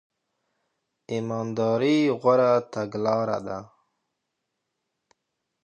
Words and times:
ایمانداري 1.11 1.97
غوره 2.21 2.51
تګلاره 2.73 3.37
ده. 3.45 3.57